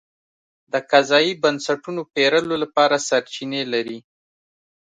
د 0.71 0.73
قضایي 0.91 1.33
بنسټونو 1.43 2.01
پېرلو 2.13 2.55
لپاره 2.63 2.95
سرچینې 3.07 3.61
لري. 3.73 3.99